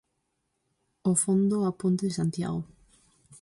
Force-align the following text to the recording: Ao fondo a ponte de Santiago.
Ao 1.05 1.13
fondo 1.23 1.57
a 1.69 1.71
ponte 1.81 2.03
de 2.07 2.15
Santiago. 2.19 2.61